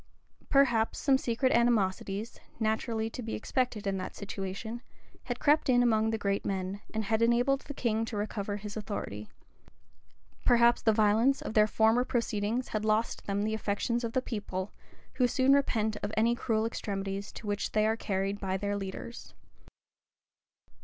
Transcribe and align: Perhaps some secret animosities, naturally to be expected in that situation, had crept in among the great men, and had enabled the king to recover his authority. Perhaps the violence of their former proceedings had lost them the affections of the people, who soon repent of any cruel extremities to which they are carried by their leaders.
Perhaps 0.49 0.97
some 0.97 1.19
secret 1.19 1.51
animosities, 1.51 2.39
naturally 2.59 3.07
to 3.11 3.21
be 3.21 3.35
expected 3.35 3.85
in 3.85 3.97
that 3.97 4.15
situation, 4.15 4.81
had 5.25 5.37
crept 5.39 5.69
in 5.69 5.83
among 5.83 6.09
the 6.09 6.17
great 6.17 6.43
men, 6.43 6.81
and 6.91 7.03
had 7.03 7.21
enabled 7.21 7.61
the 7.61 7.75
king 7.75 8.03
to 8.05 8.17
recover 8.17 8.57
his 8.57 8.75
authority. 8.75 9.29
Perhaps 10.43 10.81
the 10.81 10.91
violence 10.91 11.39
of 11.39 11.53
their 11.53 11.67
former 11.67 12.03
proceedings 12.03 12.69
had 12.69 12.83
lost 12.83 13.27
them 13.27 13.43
the 13.43 13.53
affections 13.53 14.03
of 14.03 14.13
the 14.13 14.23
people, 14.23 14.71
who 15.13 15.27
soon 15.27 15.53
repent 15.53 15.97
of 16.01 16.11
any 16.17 16.33
cruel 16.33 16.65
extremities 16.65 17.31
to 17.33 17.45
which 17.45 17.73
they 17.73 17.85
are 17.85 17.95
carried 17.95 18.39
by 18.39 18.57
their 18.57 18.75
leaders. 18.75 19.35